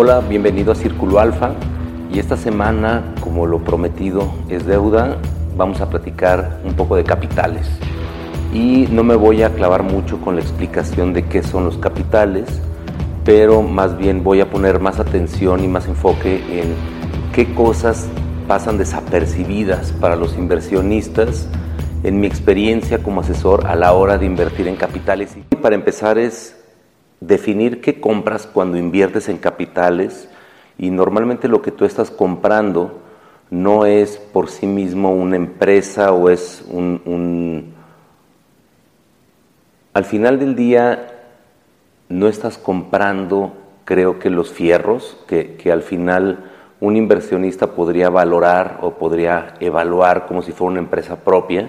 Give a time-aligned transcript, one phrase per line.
[0.00, 1.54] Hola, bienvenido a Círculo Alfa.
[2.12, 5.18] Y esta semana, como lo prometido es deuda,
[5.56, 7.66] vamos a platicar un poco de capitales.
[8.54, 12.46] Y no me voy a clavar mucho con la explicación de qué son los capitales,
[13.24, 16.76] pero más bien voy a poner más atención y más enfoque en
[17.32, 18.06] qué cosas
[18.46, 21.48] pasan desapercibidas para los inversionistas
[22.04, 25.36] en mi experiencia como asesor a la hora de invertir en capitales.
[25.36, 26.57] Y para empezar es
[27.20, 30.28] definir qué compras cuando inviertes en capitales
[30.78, 33.00] y normalmente lo que tú estás comprando
[33.50, 37.74] no es por sí mismo una empresa o es un,
[39.94, 41.14] Al final del día
[42.08, 46.44] no estás comprando, creo que los fierros, que, que al final
[46.80, 51.68] un inversionista podría valorar o podría evaluar como si fuera una empresa propia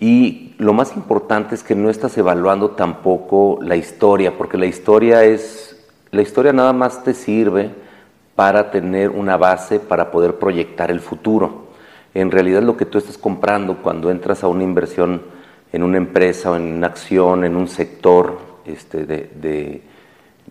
[0.00, 5.24] y lo más importante es que no estás evaluando tampoco la historia, porque la historia
[5.24, 7.70] es, la historia nada más te sirve
[8.34, 11.66] para tener una base para poder proyectar el futuro.
[12.14, 15.22] En realidad lo que tú estás comprando cuando entras a una inversión
[15.72, 19.82] en una empresa o en una acción, en un sector este, de,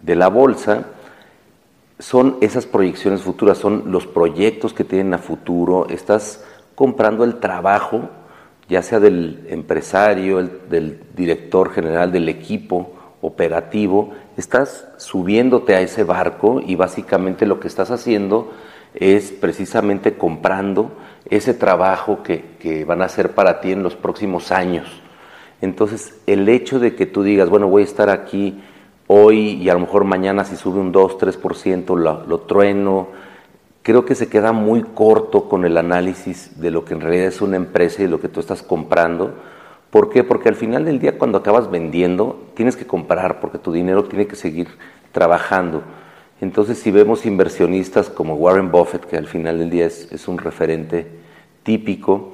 [0.01, 0.85] de la bolsa,
[1.99, 8.09] son esas proyecciones futuras, son los proyectos que tienen a futuro, estás comprando el trabajo
[8.71, 16.61] ya sea del empresario, del director general del equipo operativo, estás subiéndote a ese barco
[16.65, 18.49] y básicamente lo que estás haciendo
[18.93, 20.93] es precisamente comprando
[21.29, 24.87] ese trabajo que, van a hacer para ti en los próximos años.
[25.59, 28.63] Entonces, el hecho de que tú digas, bueno, voy a estar aquí
[29.07, 33.09] hoy y a lo mejor mañana si sube un 2, 3%, lo, lo trueno,
[33.83, 37.41] creo que se queda muy corto con el análisis de lo que en realidad es
[37.41, 39.33] una empresa y lo que tú estás comprando.
[39.89, 40.23] ¿Por qué?
[40.23, 44.27] Porque al final del día cuando acabas vendiendo tienes que comprar porque tu dinero tiene
[44.27, 44.67] que seguir
[45.11, 45.83] trabajando.
[46.39, 50.37] Entonces si vemos inversionistas como Warren Buffett, que al final del día es, es un
[50.37, 51.07] referente
[51.63, 52.33] típico,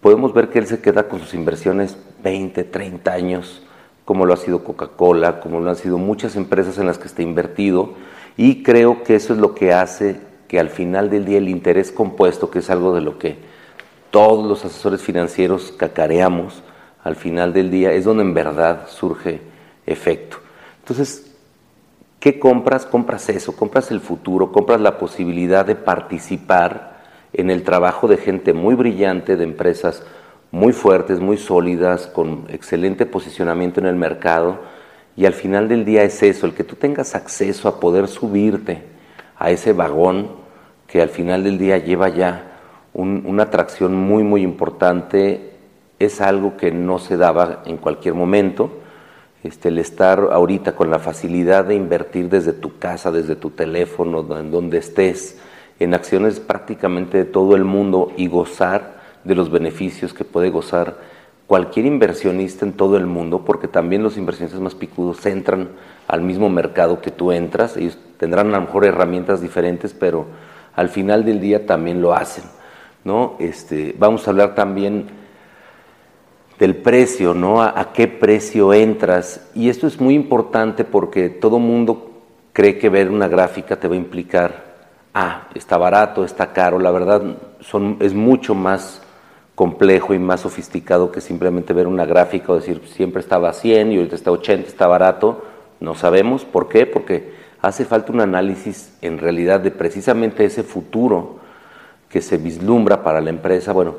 [0.00, 3.62] podemos ver que él se queda con sus inversiones 20, 30 años,
[4.04, 7.22] como lo ha sido Coca-Cola, como lo han sido muchas empresas en las que está
[7.22, 7.94] invertido,
[8.36, 11.92] y creo que eso es lo que hace que al final del día el interés
[11.92, 13.36] compuesto, que es algo de lo que
[14.10, 16.62] todos los asesores financieros cacareamos,
[17.02, 19.40] al final del día es donde en verdad surge
[19.86, 20.38] efecto.
[20.80, 21.32] Entonces,
[22.20, 22.86] ¿qué compras?
[22.86, 26.96] Compras eso, compras el futuro, compras la posibilidad de participar
[27.32, 30.02] en el trabajo de gente muy brillante, de empresas
[30.50, 34.60] muy fuertes, muy sólidas, con excelente posicionamiento en el mercado,
[35.16, 38.95] y al final del día es eso, el que tú tengas acceso a poder subirte
[39.38, 40.28] a ese vagón
[40.86, 42.52] que al final del día lleva ya
[42.94, 45.50] una atracción muy, muy importante,
[45.98, 48.70] es algo que no se daba en cualquier momento.
[49.42, 54.26] Este, el estar ahorita con la facilidad de invertir desde tu casa, desde tu teléfono,
[54.38, 55.38] en donde estés,
[55.78, 60.96] en acciones prácticamente de todo el mundo y gozar de los beneficios que puede gozar
[61.46, 65.70] cualquier inversionista en todo el mundo, porque también los inversionistas más picudos entran
[66.08, 70.26] al mismo mercado que tú entras, ellos tendrán a lo mejor herramientas diferentes, pero
[70.74, 72.44] al final del día también lo hacen.
[73.06, 73.36] ¿no?
[73.38, 75.06] Este, vamos a hablar también
[76.58, 77.62] del precio, ¿no?
[77.62, 79.48] A, qué precio entras.
[79.54, 82.10] Y esto es muy importante porque todo mundo
[82.52, 84.64] cree que ver una gráfica te va a implicar,
[85.14, 86.80] ah, está barato, está caro.
[86.80, 87.22] La verdad
[87.60, 89.00] son, es mucho más
[89.56, 93.90] complejo y más sofisticado que simplemente ver una gráfica o decir siempre estaba a 100
[93.90, 95.42] y ahorita está a 80, está barato.
[95.80, 101.36] No sabemos por qué, porque hace falta un análisis en realidad de precisamente ese futuro
[102.10, 103.72] que se vislumbra para la empresa.
[103.72, 103.94] Bueno,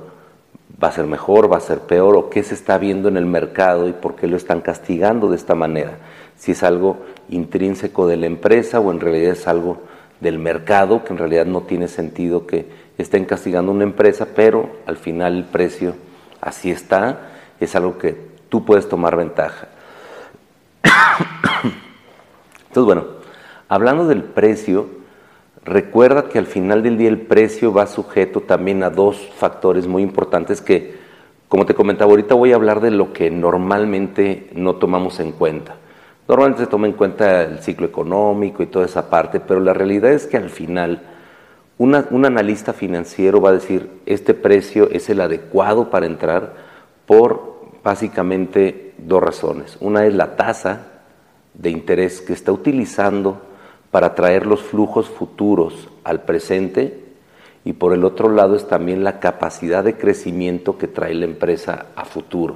[0.81, 3.25] va a ser mejor, va a ser peor, o qué se está viendo en el
[3.25, 5.97] mercado y por qué lo están castigando de esta manera.
[6.38, 6.97] Si es algo
[7.29, 9.79] intrínseco de la empresa o en realidad es algo
[10.22, 14.97] del mercado, que en realidad no tiene sentido que estén castigando una empresa, pero al
[14.97, 15.96] final el precio
[16.41, 18.16] así está, es algo que
[18.49, 19.67] tú puedes tomar ventaja.
[22.67, 23.05] Entonces, bueno,
[23.70, 24.88] hablando del precio,
[25.64, 30.03] recuerda que al final del día el precio va sujeto también a dos factores muy
[30.03, 30.97] importantes que,
[31.50, 35.76] como te comentaba ahorita, voy a hablar de lo que normalmente no tomamos en cuenta.
[36.28, 40.11] Normalmente se toma en cuenta el ciclo económico y toda esa parte, pero la realidad
[40.11, 41.02] es que al final
[41.78, 46.56] un analista financiero va a decir, este precio es el adecuado para entrar
[47.06, 49.78] por básicamente dos razones.
[49.79, 50.88] Una es la tasa
[51.53, 53.41] de interés que está utilizando
[53.91, 57.06] para traer los flujos futuros al presente
[57.64, 61.88] y por el otro lado es también la capacidad de crecimiento que trae la empresa
[61.96, 62.56] a futuro.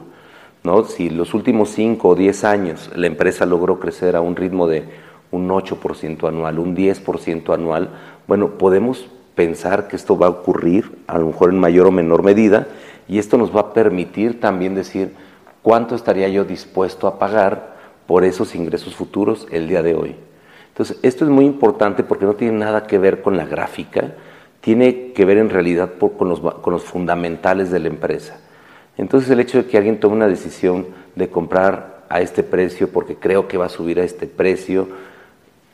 [0.63, 0.83] ¿no?
[0.83, 4.85] Si los últimos 5 o 10 años la empresa logró crecer a un ritmo de
[5.31, 7.89] un 8% anual, un 10% anual,
[8.31, 12.23] bueno, podemos pensar que esto va a ocurrir a lo mejor en mayor o menor
[12.23, 12.69] medida
[13.09, 15.11] y esto nos va a permitir también decir
[15.61, 17.75] cuánto estaría yo dispuesto a pagar
[18.07, 20.15] por esos ingresos futuros el día de hoy.
[20.69, 24.13] Entonces, esto es muy importante porque no tiene nada que ver con la gráfica,
[24.61, 28.39] tiene que ver en realidad con, los, con los fundamentales de la empresa.
[28.97, 30.85] Entonces, el hecho de que alguien tome una decisión
[31.17, 34.87] de comprar a este precio porque creo que va a subir a este precio,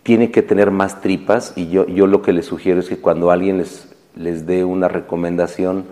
[0.08, 3.30] tiene que tener más tripas y yo, yo lo que les sugiero es que cuando
[3.30, 5.84] alguien les, les dé una recomendación,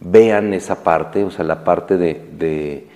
[0.00, 2.86] vean esa parte, o sea, la parte de, de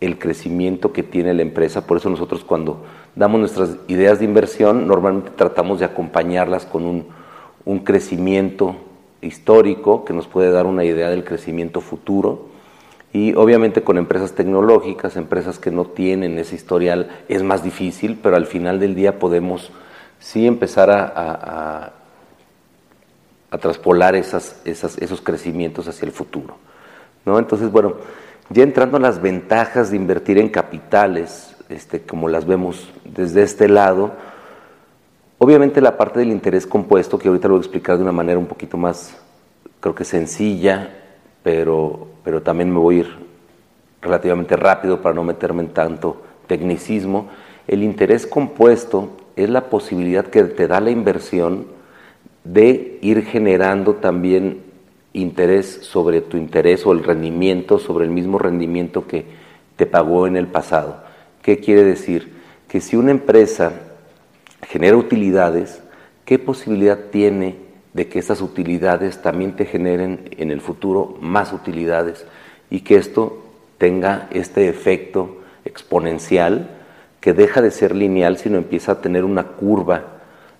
[0.00, 1.86] el crecimiento que tiene la empresa.
[1.86, 2.84] Por eso nosotros cuando
[3.14, 7.06] damos nuestras ideas de inversión, normalmente tratamos de acompañarlas con un,
[7.64, 8.74] un crecimiento
[9.22, 12.48] histórico que nos puede dar una idea del crecimiento futuro.
[13.12, 18.34] Y obviamente con empresas tecnológicas, empresas que no tienen ese historial, es más difícil, pero
[18.34, 19.70] al final del día podemos
[20.18, 21.92] sí empezar a,
[23.50, 26.56] a, traspolar esos crecimientos hacia el futuro.
[27.24, 27.38] ¿no?
[27.38, 27.94] Entonces, bueno,
[28.50, 33.68] ya entrando en las ventajas de invertir en capitales, este, como las vemos desde este
[33.68, 34.12] lado,
[35.38, 38.38] obviamente la parte del interés compuesto, que ahorita lo voy a explicar de una manera
[38.38, 39.16] un poquito más,
[39.80, 40.90] creo que sencilla,
[41.42, 43.28] pero, pero también me voy a ir
[44.00, 47.28] relativamente rápido para no meterme en tanto tecnicismo.
[47.66, 51.66] El interés compuesto es la posibilidad que te da la inversión
[52.42, 54.62] de ir generando también
[55.12, 59.26] interés sobre tu interés o el rendimiento sobre el mismo rendimiento que
[59.76, 61.02] te pagó en el pasado.
[61.40, 62.32] ¿Qué quiere decir?
[62.68, 63.72] Que si una empresa
[64.66, 65.80] genera utilidades,
[66.24, 67.56] ¿qué posibilidad tiene
[67.92, 72.26] de que esas utilidades también te generen en el futuro más utilidades
[72.70, 73.38] y que esto
[73.78, 76.77] tenga este efecto exponencial
[77.28, 80.02] que deja de ser lineal, sino empieza a tener una curva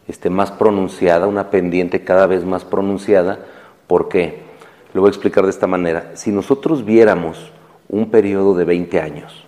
[0.07, 3.39] este, más pronunciada, una pendiente cada vez más pronunciada.
[3.87, 4.43] ¿Por qué?
[4.93, 6.11] Lo voy a explicar de esta manera.
[6.13, 7.53] Si nosotros viéramos
[7.89, 9.47] un periodo de 20 años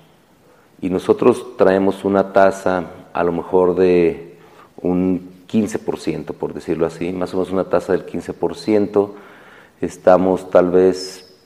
[0.81, 4.39] y nosotros traemos una tasa a lo mejor de
[4.81, 9.11] un 15%, por decirlo así, más o menos una tasa del 15%,
[9.83, 11.37] estamos tal vez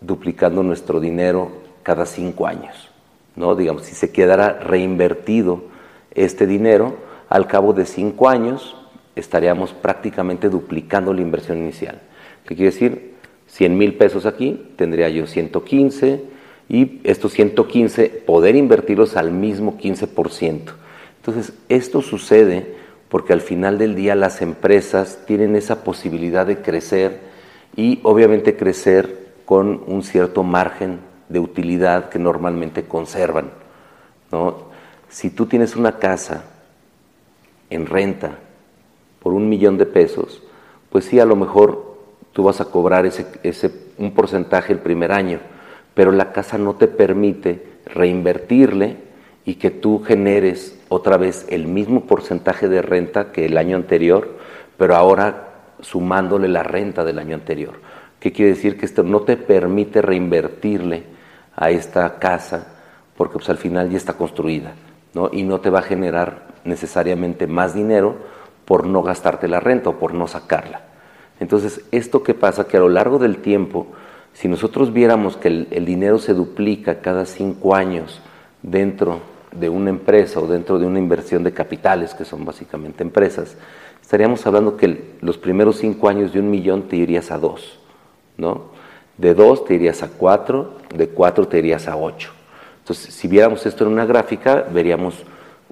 [0.00, 1.52] duplicando nuestro dinero
[1.84, 2.91] cada cinco años.
[3.36, 3.54] ¿No?
[3.54, 5.64] Digamos, si se quedara reinvertido
[6.14, 6.96] este dinero,
[7.28, 8.76] al cabo de cinco años
[9.16, 12.00] estaríamos prácticamente duplicando la inversión inicial.
[12.46, 13.12] ¿Qué quiere decir?
[13.46, 16.24] 100 mil pesos aquí, tendría yo 115
[16.68, 20.72] y estos 115 poder invertirlos al mismo 15%.
[21.18, 22.74] Entonces, esto sucede
[23.08, 27.20] porque al final del día las empresas tienen esa posibilidad de crecer
[27.76, 31.00] y obviamente crecer con un cierto margen
[31.32, 33.50] de utilidad que normalmente conservan.
[34.30, 34.70] ¿no?
[35.08, 36.44] Si tú tienes una casa
[37.70, 38.38] en renta
[39.20, 40.42] por un millón de pesos,
[40.90, 41.96] pues sí, a lo mejor
[42.32, 45.40] tú vas a cobrar ese, ese, un porcentaje el primer año,
[45.94, 48.96] pero la casa no te permite reinvertirle
[49.44, 54.38] y que tú generes otra vez el mismo porcentaje de renta que el año anterior,
[54.76, 55.48] pero ahora
[55.80, 57.74] sumándole la renta del año anterior.
[58.20, 58.78] ¿Qué quiere decir?
[58.78, 61.11] Que esto no te permite reinvertirle
[61.56, 62.66] a esta casa
[63.16, 64.72] porque pues, al final ya está construida
[65.14, 65.30] ¿no?
[65.32, 68.16] y no te va a generar necesariamente más dinero
[68.64, 70.82] por no gastarte la renta o por no sacarla.
[71.40, 72.66] Entonces, ¿esto qué pasa?
[72.66, 73.88] Que a lo largo del tiempo,
[74.32, 78.20] si nosotros viéramos que el, el dinero se duplica cada cinco años
[78.62, 83.56] dentro de una empresa o dentro de una inversión de capitales, que son básicamente empresas,
[84.00, 87.78] estaríamos hablando que los primeros cinco años de un millón te irías a dos,
[88.36, 88.72] ¿no?
[89.18, 92.30] De 2 te irías a 4, de 4 te irías a 8.
[92.80, 95.14] Entonces, si viéramos esto en una gráfica, veríamos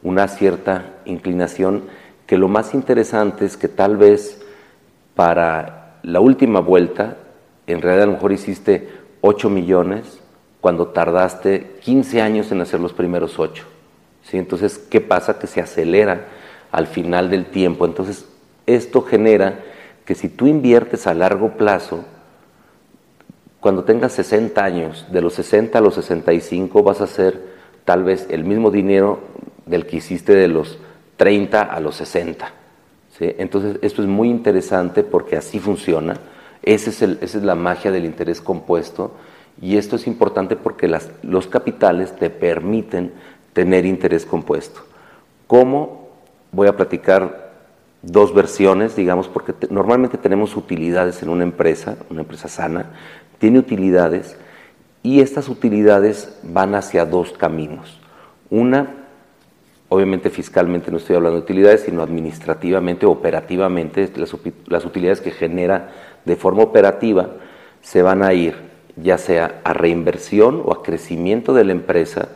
[0.03, 1.85] una cierta inclinación
[2.27, 4.41] que lo más interesante es que tal vez
[5.15, 7.17] para la última vuelta,
[7.67, 8.89] en realidad a lo mejor hiciste
[9.21, 10.21] 8 millones
[10.61, 13.65] cuando tardaste 15 años en hacer los primeros 8.
[14.23, 14.39] ¿sí?
[14.39, 15.39] Entonces, ¿qué pasa?
[15.39, 16.27] Que se acelera
[16.71, 17.85] al final del tiempo.
[17.85, 18.27] Entonces,
[18.67, 19.61] esto genera
[20.05, 22.05] que si tú inviertes a largo plazo,
[23.61, 27.41] cuando tengas 60 años, de los 60 a los 65 vas a hacer
[27.85, 29.21] tal vez el mismo dinero
[29.67, 30.79] del que hiciste de los
[31.17, 32.55] 30 a los 60.
[33.21, 36.17] Entonces, esto es muy interesante porque así funciona.
[36.63, 36.91] Esa
[37.21, 39.13] es la magia del interés compuesto.
[39.61, 40.91] Y esto es importante porque
[41.23, 43.13] los capitales te permiten
[43.53, 44.81] tener interés compuesto.
[45.47, 46.09] ¿Cómo?
[46.53, 47.51] Voy a platicar
[48.01, 52.87] dos versiones, digamos, porque normalmente tenemos utilidades en una empresa, una empresa sana,
[53.41, 54.37] tiene utilidades
[55.03, 57.99] y estas utilidades van hacia dos caminos.
[58.51, 59.01] Una
[59.89, 64.33] obviamente fiscalmente no estoy hablando de utilidades, sino administrativamente, operativamente, las,
[64.69, 65.91] las utilidades que genera
[66.25, 67.31] de forma operativa
[67.83, 72.29] se van a ir ya sea a reinversión o a crecimiento de la empresa,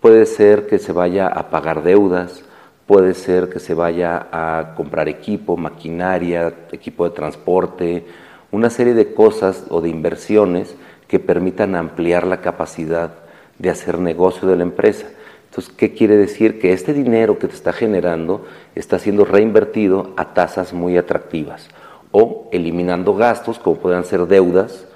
[0.00, 2.44] puede ser que se vaya a pagar deudas,
[2.86, 8.06] puede ser que se vaya a comprar equipo, maquinaria, equipo de transporte,
[8.50, 10.74] una serie de cosas o de inversiones
[11.08, 13.14] que permitan ampliar la capacidad
[13.58, 15.06] de hacer negocio de la empresa.
[15.50, 16.58] Entonces, ¿qué quiere decir?
[16.58, 21.68] Que este dinero que te está generando está siendo reinvertido a tasas muy atractivas
[22.12, 24.86] o eliminando gastos como puedan ser deudas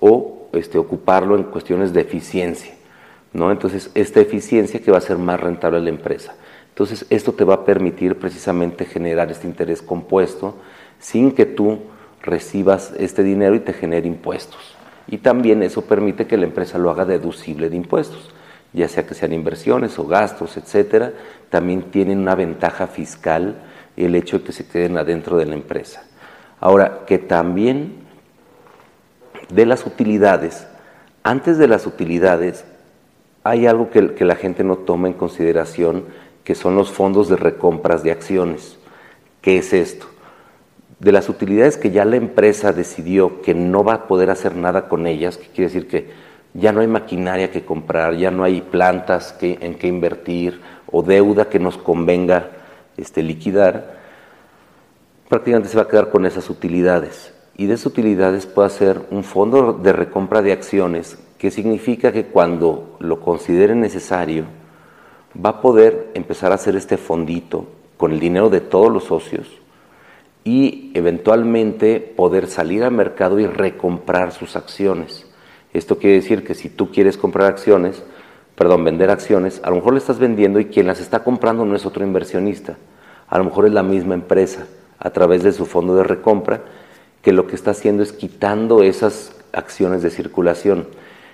[0.00, 2.74] o este, ocuparlo en cuestiones de eficiencia.
[3.32, 3.50] ¿no?
[3.50, 6.34] Entonces, esta eficiencia que va a ser más rentable la empresa.
[6.70, 10.54] Entonces, esto te va a permitir precisamente generar este interés compuesto
[10.98, 11.78] sin que tú
[12.22, 14.76] recibas este dinero y te genere impuestos.
[15.06, 18.30] Y también eso permite que la empresa lo haga deducible de impuestos,
[18.72, 21.12] ya sea que sean inversiones o gastos, etcétera,
[21.48, 23.56] también tienen una ventaja fiscal
[23.96, 26.04] el hecho de que se queden adentro de la empresa.
[26.60, 28.06] Ahora, que también
[29.48, 30.66] de las utilidades,
[31.22, 32.64] antes de las utilidades,
[33.44, 36.04] hay algo que, que la gente no toma en consideración,
[36.44, 38.78] que son los fondos de recompras de acciones.
[39.40, 40.06] ¿Qué es esto?
[41.00, 44.88] De las utilidades que ya la empresa decidió que no va a poder hacer nada
[44.88, 46.10] con ellas, que quiere decir que
[46.54, 51.48] ya no hay maquinaria que comprar, ya no hay plantas en que invertir o deuda
[51.48, 52.50] que nos convenga
[52.96, 53.98] este, liquidar,
[55.28, 57.32] prácticamente se va a quedar con esas utilidades.
[57.56, 62.26] Y de esas utilidades puede ser un fondo de recompra de acciones, que significa que
[62.26, 64.44] cuando lo considere necesario,
[65.44, 69.48] va a poder empezar a hacer este fondito con el dinero de todos los socios
[70.48, 75.26] y eventualmente poder salir al mercado y recomprar sus acciones.
[75.74, 78.02] Esto quiere decir que si tú quieres comprar acciones,
[78.54, 81.76] perdón, vender acciones, a lo mejor le estás vendiendo y quien las está comprando no
[81.76, 82.78] es otro inversionista,
[83.28, 84.66] a lo mejor es la misma empresa
[84.98, 86.62] a través de su fondo de recompra
[87.20, 90.88] que lo que está haciendo es quitando esas acciones de circulación.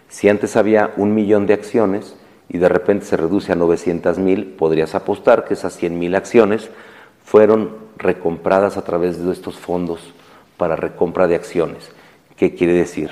[0.09, 2.17] Si antes había un millón de acciones
[2.49, 6.69] y de repente se reduce a 900 mil, podrías apostar que esas 100 mil acciones
[7.25, 10.13] fueron recompradas a través de estos fondos
[10.57, 11.91] para recompra de acciones.
[12.37, 13.11] ¿Qué quiere decir?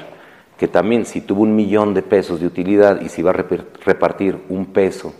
[0.59, 3.45] Que también si tuvo un millón de pesos de utilidad y si va a
[3.85, 5.13] repartir un peso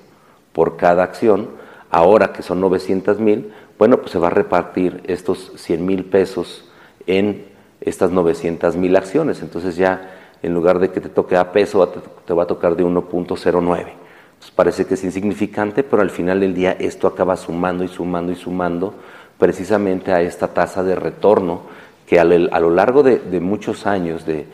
[0.53, 1.51] por cada acción,
[1.91, 6.69] ahora que son 900 mil, bueno, pues se va a repartir estos 100 mil pesos
[7.07, 7.47] en
[7.81, 9.43] estas 900 mil acciones.
[9.43, 11.89] Entonces ya en lugar de que te toque a peso,
[12.25, 14.02] te va a tocar de 1.09.
[14.51, 18.37] parece que es insignificante, pero al final del día esto acaba sumando y sumando y
[18.37, 18.95] sumando
[19.39, 21.63] precisamente a esta tasa de retorno
[22.07, 24.47] que a lo largo de, muchos años, de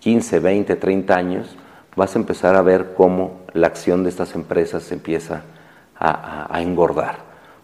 [0.00, 1.56] 15, 20, 30 años,
[1.96, 5.42] vas a empezar a ver cómo la acción de estas empresas se empieza
[5.98, 7.18] a, engordar.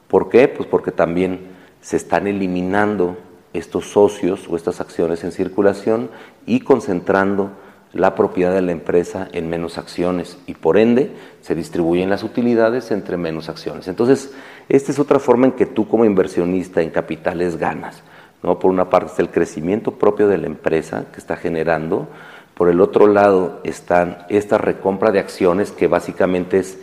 [0.09, 0.49] ¿Por qué?
[0.49, 1.49] Pues porque también
[1.81, 3.17] se están eliminando
[3.53, 6.11] estos socios o estas acciones en circulación
[6.45, 7.51] y concentrando
[7.93, 12.91] la propiedad de la empresa en menos acciones y por ende se distribuyen las utilidades
[12.91, 13.89] entre menos acciones.
[13.89, 14.33] Entonces,
[14.69, 18.03] esta es otra forma en que tú como inversionista en capitales ganas.
[18.43, 18.59] ¿no?
[18.59, 22.09] Por una parte está el crecimiento propio de la empresa que está generando,
[22.55, 26.79] por el otro lado está esta recompra de acciones que básicamente es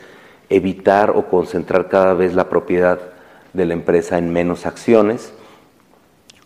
[0.50, 3.00] evitar o concentrar cada vez la propiedad
[3.51, 5.33] de la empresa en menos acciones.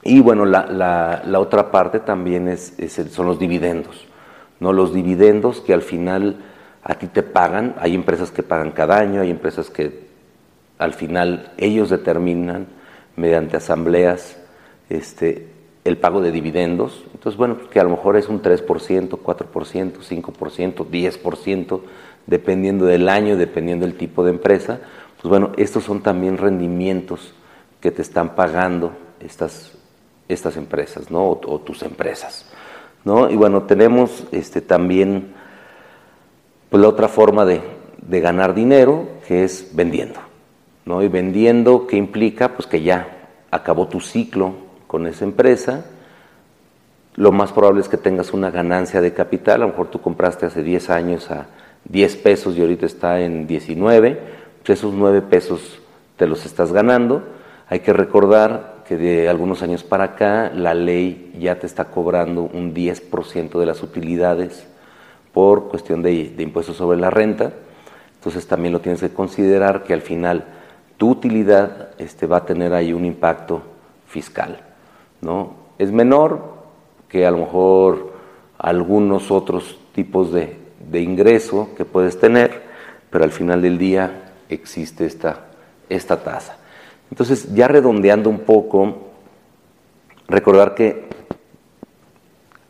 [0.04, 2.74] Y bueno, la, otra parte también es,
[3.12, 4.09] son los dividendos.
[4.60, 4.74] ¿No?
[4.74, 6.38] Los dividendos que al final
[6.84, 10.08] a ti te pagan, hay empresas que pagan cada año, hay empresas que
[10.78, 12.68] al final ellos determinan
[13.16, 14.38] mediante asambleas
[14.90, 15.48] este,
[15.84, 17.04] el pago de dividendos.
[17.14, 21.82] Entonces, bueno, que a lo mejor es un 3%, 4%, 5%, 10%,
[22.28, 24.80] dependiendo del año, dependiendo del tipo de empresa.
[25.22, 27.34] Pues bueno, estos son también rendimientos
[27.82, 29.74] que te están pagando estas,
[30.28, 31.30] estas empresas, ¿no?
[31.30, 32.46] O, tus empresas,
[33.06, 33.30] ¿no?
[33.30, 35.34] Y bueno, tenemos este, también
[36.70, 37.62] pues, la otra forma de,
[38.02, 40.20] de ganar dinero, que es vendiendo.
[40.86, 41.04] ¿no?
[41.04, 42.56] Y vendiendo, ¿qué implica?
[42.56, 43.20] Pues que ya
[43.52, 44.54] acabó tu ciclo
[44.88, 45.86] con esa empresa.
[47.16, 49.56] Lo más probable es que tengas una ganancia de capital.
[49.62, 51.48] A lo mejor tú compraste hace 10 años a
[51.86, 54.20] 10 pesos y ahorita está en 19.
[54.66, 55.80] Pues esos 9 pesos
[56.18, 57.24] te los estás ganando.
[57.70, 62.50] Hay que recordar que de algunos años para acá la ley ya te está cobrando
[62.52, 64.66] un 10% de las utilidades
[65.32, 67.54] por cuestión de, impuestos sobre la renta.
[68.16, 70.44] Entonces también lo tienes que considerar que al final
[70.98, 73.62] tu utilidad este, va a tener ahí un impacto
[74.08, 74.60] fiscal.
[75.22, 75.54] ¿no?
[75.78, 76.42] Es menor
[77.10, 78.14] que a lo mejor
[78.58, 80.58] algunos otros tipos de,
[80.90, 82.64] de ingreso que puedes tener,
[83.12, 85.46] pero al final del día existe esta,
[85.90, 86.59] esta tasa.
[87.12, 89.10] Entonces, ya redondeando un poco,
[90.28, 91.08] recordar que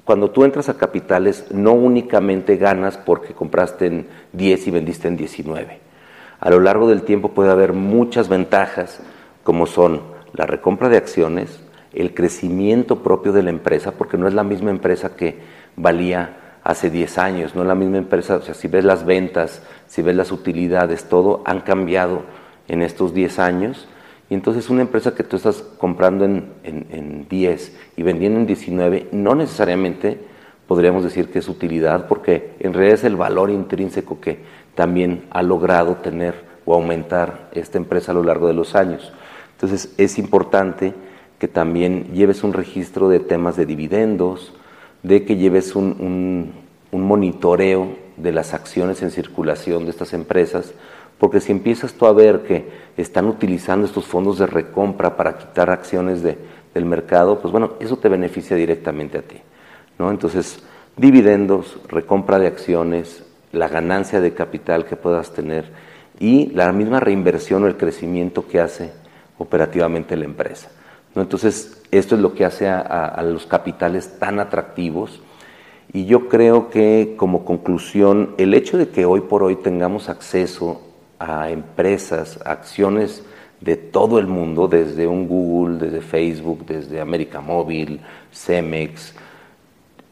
[0.05, 5.17] cuando tú entras a capitales, no únicamente ganas porque compraste en 10 y vendiste en
[5.17, 5.79] 19.
[6.39, 9.01] A lo largo del tiempo puede haber muchas ventajas,
[9.43, 10.01] como son
[10.34, 11.60] la recompra de acciones,
[11.93, 15.38] el crecimiento propio de la empresa, porque no es la misma empresa que
[15.75, 19.62] valía hace 10 años, no es la misma empresa, o sea, si ves las ventas,
[19.88, 22.24] si ves las utilidades, todo han cambiado
[22.67, 23.88] en estos 10 años
[24.29, 29.07] y entonces una empresa que tú estás comprando en, en, 10 y vendiendo en 19,
[29.12, 30.19] no necesariamente
[30.67, 34.39] podríamos decir que es utilidad, porque en realidad es el valor intrínseco que
[34.75, 39.12] también ha logrado tener o aumentar esta empresa a lo largo de los años.
[39.53, 40.93] Entonces es importante
[41.39, 44.53] que también lleves un registro de temas de dividendos,
[45.01, 46.53] de que lleves un
[46.91, 50.74] monitoreo de las acciones en circulación de estas empresas,
[51.20, 55.70] porque si empiezas tú a ver que están utilizando estos fondos de recompra para quitar
[55.70, 56.38] acciones de,
[56.74, 59.36] del mercado, pues bueno, eso te beneficia directamente a ti.
[59.98, 60.12] ¿no?
[60.12, 60.64] Entonces,
[60.96, 65.66] dividendos, recompra de acciones, la ganancia de capital que puedas tener
[66.20, 68.92] y la misma reinversión o el crecimiento que hace
[69.38, 70.70] operativamente la empresa.
[71.16, 71.22] ¿no?
[71.22, 75.22] Entonces, esto es lo que hace a, a los capitales tan atractivos.
[75.92, 80.86] Y yo creo que como conclusión, el hecho de que hoy por hoy tengamos acceso
[81.20, 83.24] a empresas, acciones
[83.62, 88.00] de todo el mundo, desde un Google, desde Facebook, desde América Móvil,
[88.32, 89.14] Cemex,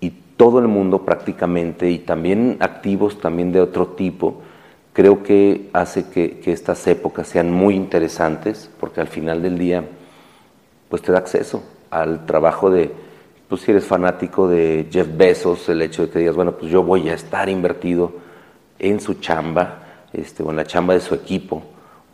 [0.01, 4.41] y todo el mundo prácticamente, y también activos también de otro tipo,
[4.91, 9.83] creo que hace que, estas épocas sean muy interesantes, porque al final del día,
[10.89, 12.91] pues te da acceso al trabajo de,
[13.47, 16.83] pues si eres fanático de Jeff Bezos, el hecho de que digas, bueno, pues yo
[16.83, 18.11] voy a estar invertido
[18.77, 21.63] en su chamba, este, con la chamba de su equipo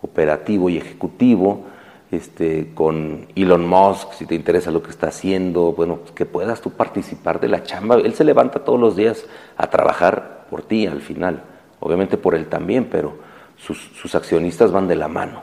[0.01, 1.65] operativo y ejecutivo,
[2.11, 6.61] este, con Elon Musk, si te interesa lo que está haciendo, bueno, pues que puedas
[6.61, 7.95] tú participar de la chamba.
[7.95, 9.25] Él se levanta todos los días
[9.57, 11.43] a trabajar por ti al final,
[11.79, 13.17] obviamente por él también, pero
[13.57, 15.41] sus, sus accionistas van de la mano,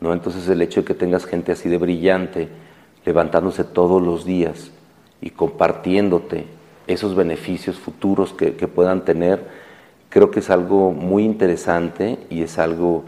[0.00, 0.12] ¿no?
[0.12, 2.48] Entonces el hecho de que tengas gente así de brillante,
[3.04, 4.72] levantándose todos los días
[5.20, 6.46] y compartiéndote
[6.86, 9.67] esos beneficios futuros que puedan tener,
[10.08, 13.04] creo que es algo muy interesante y es algo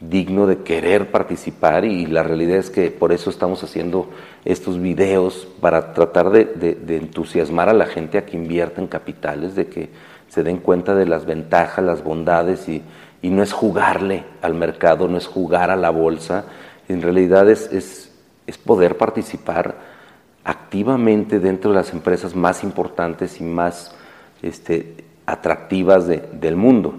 [0.00, 4.08] digno de querer participar y la realidad es que por eso estamos haciendo
[4.46, 9.66] estos videos para tratar de, entusiasmar a la gente a que invierta en capitales, de
[9.66, 9.90] que
[10.28, 12.82] se den cuenta de las ventajas, las bondades y,
[13.22, 16.46] no es jugarle al mercado, no es jugar a la bolsa,
[16.88, 18.06] en realidad es, es,
[18.64, 19.76] poder participar
[20.42, 23.94] activamente dentro de las empresas más importantes y más
[24.42, 26.94] este, atractivas del mundo,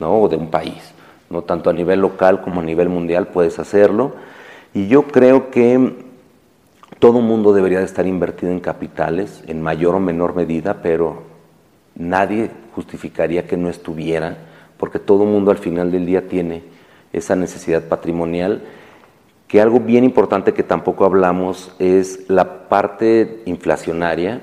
[0.00, 0.20] ¿no?
[0.20, 0.92] O de un país,
[1.30, 1.42] ¿no?
[1.42, 4.12] Tanto a nivel local como a nivel mundial puedes hacerlo.
[4.74, 6.04] Y yo creo que
[6.98, 11.24] todo mundo debería de estar invertido en capitales, en mayor o menor medida, pero
[11.96, 14.38] nadie justificaría que no estuviera,
[14.76, 16.62] porque todo mundo al final del día tiene
[17.12, 18.62] esa necesidad patrimonial,
[19.48, 24.40] que algo bien importante que tampoco hablamos es la parte inflacionaria,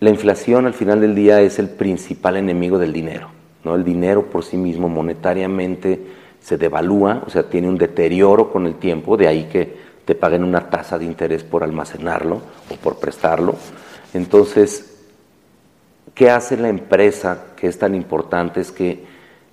[0.00, 3.28] la inflación al final del día es el principal enemigo del dinero.
[3.64, 3.74] ¿no?
[3.74, 6.00] El dinero por sí mismo monetariamente
[6.40, 10.42] se devalúa, o sea, tiene un deterioro con el tiempo, de ahí que te paguen
[10.42, 13.56] una tasa de interés por almacenarlo o por prestarlo.
[14.14, 14.96] Entonces,
[16.14, 18.62] ¿qué hace la empresa que es tan importante?
[18.62, 19.04] Es que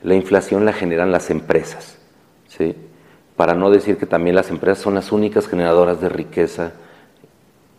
[0.02, 1.98] la inflación la generan las empresas,
[2.48, 2.74] ¿sí?
[3.36, 6.72] Para no decir que también las empresas son las únicas generadoras de riqueza,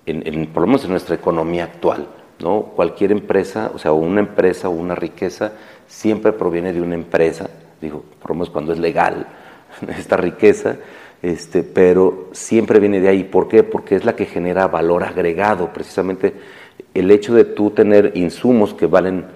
[0.05, 2.07] en, por lo menos en nuestra economía actual.
[2.41, 2.63] ¿No?
[2.75, 5.53] Cualquier empresa, o sea, una empresa o una riqueza
[5.87, 7.49] siempre proviene de una empresa,
[7.81, 9.27] digo, por lo menos cuando es legal
[9.99, 10.77] esta riqueza,
[11.23, 13.25] este, pero siempre viene de ahí.
[13.25, 13.63] ¿Por qué?
[13.63, 15.73] Porque es la que genera valor agregado.
[15.73, 16.35] Precisamente
[16.95, 19.27] el hecho de tú tener insumos que valen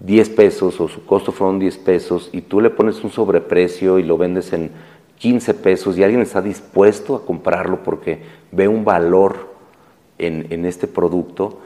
[0.00, 4.02] 10 pesos o su costo fueron 10 pesos y tú le pones un sobreprecio y
[4.02, 4.70] lo vendes en
[5.18, 9.50] 15 pesos y alguien está dispuesto a comprarlo porque ve un valor
[10.16, 11.60] en, en este producto,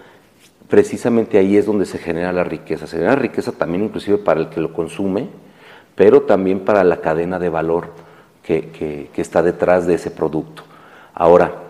[0.69, 2.87] precisamente ahí es donde se genera la riqueza.
[2.87, 5.29] Se genera riqueza también inclusive para el que lo consume,
[5.95, 7.91] pero también para la cadena de valor
[8.43, 10.63] que, está detrás de ese producto.
[11.15, 11.63] Ahora,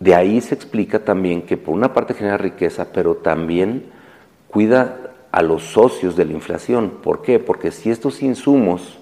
[0.00, 3.86] de ahí se explica también que por una parte genera riqueza, pero también
[4.48, 6.94] cuida a los socios de la inflación.
[7.02, 7.38] ¿Por qué?
[7.38, 8.98] Porque si estos insumos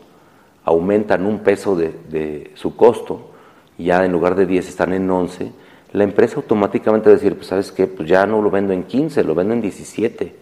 [0.65, 3.31] aumentan un peso de, su costo,
[3.79, 5.53] ya en lugar de 10 están en 11,
[5.93, 8.85] la empresa automáticamente va a decir, pues sabes qué, pues ya no lo vendo en
[8.85, 10.35] 15, lo vendo en 17.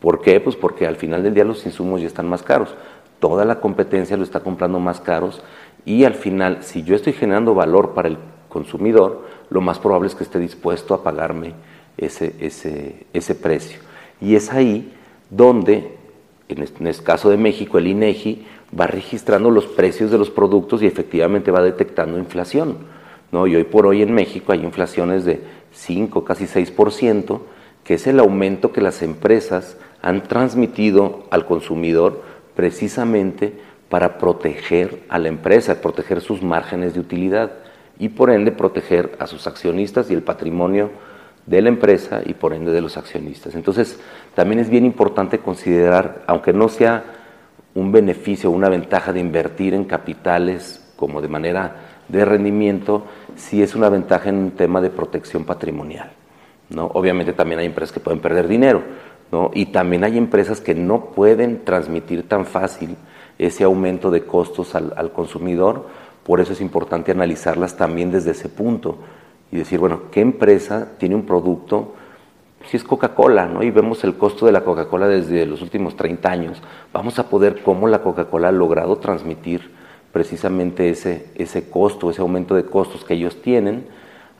[0.00, 0.40] ¿Por qué?
[0.40, 2.74] Pues porque al final del día los insumos ya están más caros.
[3.20, 5.42] toda la competencia lo está comprando más caros
[5.84, 10.14] y al final, si yo estoy generando valor para el consumidor, lo más probable es
[10.14, 11.54] que esté dispuesto a pagarme
[11.96, 13.78] ese, ese, ese precio.
[14.20, 14.92] Y es ahí
[15.30, 15.96] donde,
[16.48, 18.46] en este caso de México, el INEGI
[18.78, 22.78] va registrando los precios de los productos y efectivamente va detectando inflación.
[23.32, 25.40] Y hoy por hoy en México hay inflaciones de
[25.72, 27.40] 5, casi 6%,
[27.84, 32.22] que es el aumento que las empresas han transmitido al consumidor
[32.54, 33.52] precisamente
[33.88, 37.52] para proteger a la empresa, proteger sus márgenes de utilidad
[37.98, 40.90] y por ende proteger a sus accionistas y el patrimonio
[41.46, 43.54] de la empresa y por ende de los accionistas.
[43.54, 43.98] Entonces,
[44.34, 47.04] también es bien importante considerar, aunque no sea
[47.74, 51.76] un beneficio una ventaja de invertir en capitales como de manera
[52.08, 56.12] de rendimiento, sí es una ventaja en un tema de protección patrimonial.
[56.70, 56.86] ¿no?
[56.94, 58.82] Obviamente también hay empresas que pueden perder dinero,
[59.32, 59.50] ¿no?
[59.54, 62.96] y también hay empresas que no pueden transmitir tan fácil
[63.38, 65.86] ese aumento de costos al, al consumidor,
[66.24, 68.98] por eso es importante analizarlas también desde ese punto
[69.50, 71.94] y decir, bueno, ¿qué empresa tiene un producto
[72.66, 73.62] si es Coca-Cola, ¿no?
[73.62, 76.62] Y vemos el costo de la Coca-Cola desde los últimos 30 años,
[76.92, 79.70] vamos a poder cómo la Coca-Cola ha logrado transmitir
[80.12, 83.86] precisamente ese, ese costo, ese aumento de costos que ellos tienen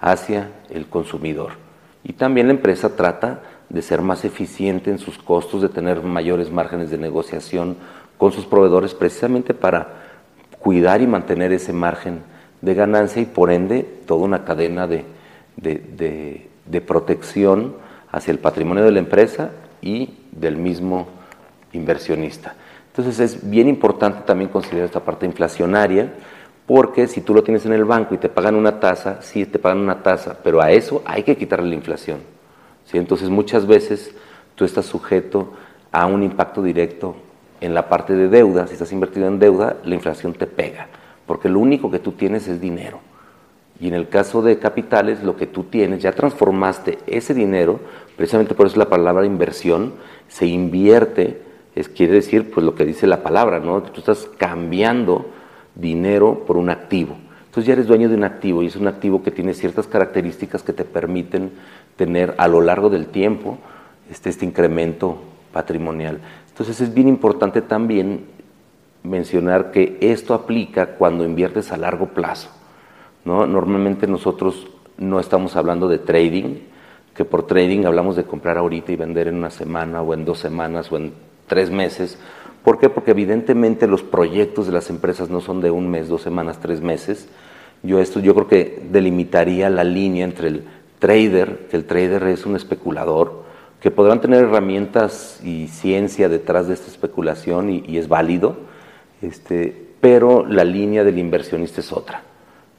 [0.00, 1.52] hacia el consumidor.
[2.02, 6.50] Y también la empresa trata de ser más eficiente en sus costos, de tener mayores
[6.50, 7.76] márgenes de negociación
[8.18, 9.88] con sus proveedores, precisamente para
[10.58, 12.22] cuidar y mantener ese margen
[12.60, 15.04] de ganancia y por ende toda una cadena de,
[15.56, 17.74] de, de protección
[18.10, 21.08] hacia el patrimonio de la empresa y del mismo
[21.72, 22.54] inversionista.
[22.90, 26.12] Entonces es bien importante también considerar esta parte inflacionaria,
[26.66, 29.58] porque si tú lo tienes en el banco y te pagan una tasa, sí te
[29.58, 32.18] pagan una tasa, pero a eso hay que quitarle la inflación.
[32.84, 32.98] ¿sí?
[32.98, 34.14] Entonces muchas veces
[34.54, 35.52] tú estás sujeto
[35.92, 37.16] a un impacto directo
[37.60, 40.88] en la parte de deuda, si estás invertido en deuda, la inflación te pega,
[41.26, 43.00] porque lo único que tú tienes es dinero.
[43.80, 47.80] Y en el caso de capitales, lo que tú tienes, ya transformaste ese dinero,
[48.16, 49.94] precisamente por eso la palabra inversión,
[50.28, 51.40] se invierte,
[51.74, 53.82] es, quiere decir pues lo que dice la palabra, ¿no?
[53.82, 55.26] Tú estás cambiando
[55.74, 57.16] dinero por un activo.
[57.46, 60.62] Entonces ya eres dueño de un activo y es un activo que tiene ciertas características
[60.62, 61.52] que te permiten
[61.96, 63.58] tener a lo largo del tiempo
[64.10, 65.18] este, este incremento
[65.52, 66.20] patrimonial.
[66.48, 68.24] Entonces es bien importante también
[69.02, 72.50] mencionar que esto aplica cuando inviertes a largo plazo.
[73.24, 73.46] ¿no?
[73.46, 76.58] Normalmente nosotros no estamos hablando de trading,
[77.14, 80.38] que por trading hablamos de comprar ahorita y vender en una semana o en dos
[80.38, 81.12] semanas o en
[81.50, 82.16] tres meses.
[82.64, 82.88] ¿Por qué?
[82.88, 86.80] Porque evidentemente los proyectos de las empresas no son de un mes, dos semanas, tres
[86.80, 87.28] meses.
[87.82, 90.64] Yo esto yo creo que delimitaría la línea entre el
[90.98, 93.42] trader, que el trader es un especulador,
[93.80, 98.56] que podrán tener herramientas y ciencia detrás de esta especulación y, es válido,
[99.20, 102.22] este, pero la línea del inversionista es otra.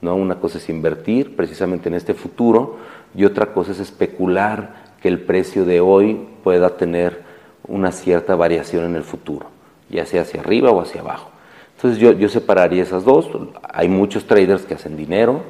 [0.02, 0.16] ¿no?
[0.16, 2.78] Una cosa es invertir precisamente en este futuro
[3.16, 7.31] y otra cosa es especular que el precio de hoy pueda tener
[7.68, 9.48] una cierta variación en el futuro,
[9.90, 11.30] ya sea hacia arriba o hacia abajo.
[11.76, 13.30] Entonces yo, yo separaría esas dos.
[13.64, 15.42] Hay muchos traders que hacen dinero,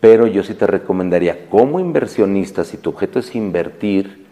[0.00, 4.26] pero yo sí te recomendaría como inversionista, si tu objeto es invertir,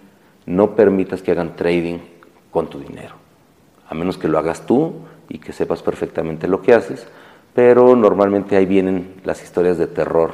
[0.46, 1.98] no permitas que hagan trading
[2.50, 3.14] con tu dinero,
[3.88, 4.94] a menos que lo hagas tú
[5.28, 7.06] y que sepas perfectamente lo que haces
[7.54, 10.33] pero normalmente ahí vienen las historias de terror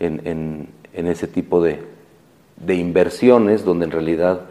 [0.00, 1.80] en, ese tipo de,
[2.68, 4.42] inversiones donde en realidad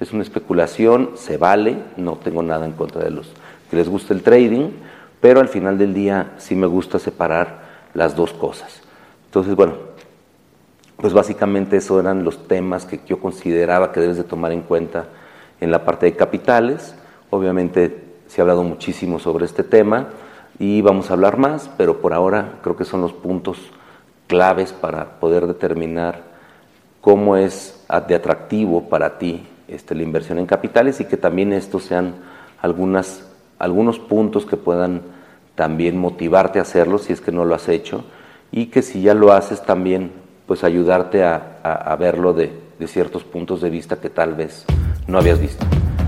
[0.00, 3.30] es una especulación, se vale, no tengo nada en contra de los
[3.70, 4.70] que les gusta el trading,
[5.20, 7.62] pero al final del día sí me gusta separar
[7.94, 8.82] las dos cosas.
[9.26, 9.74] Entonces, bueno,
[10.96, 15.06] pues básicamente esos eran los temas que yo consideraba que debes de tomar en cuenta
[15.60, 16.94] en la parte de capitales.
[17.30, 20.08] Obviamente se ha hablado muchísimo sobre este tema
[20.58, 23.58] y vamos a hablar más, pero por ahora creo que son los puntos
[24.26, 26.22] claves para poder determinar
[27.00, 31.84] cómo es de atractivo para ti este, la inversión en capitales y que también estos
[31.84, 32.14] sean
[32.60, 33.26] algunas,
[33.58, 35.02] algunos puntos que puedan
[35.54, 38.04] también motivarte a hacerlo si es que no lo has hecho
[38.50, 40.12] y que si ya lo haces también
[40.46, 44.64] pues ayudarte a, a, verlo de, de ciertos puntos de vista que tal vez
[45.06, 45.64] no habías visto.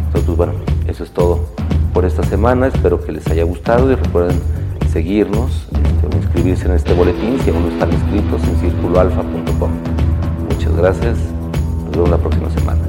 [0.06, 0.52] Entonces, pues, bueno,
[0.86, 1.46] eso es todo
[1.94, 2.66] por esta semana.
[2.66, 4.38] Espero que les haya gustado y recuerden
[4.92, 9.70] seguirnos este, inscribirse en este boletín si aún no están inscritos en circuloalfa.com.
[10.50, 11.18] Muchas gracias.
[11.84, 12.85] Nos vemos la próxima semana.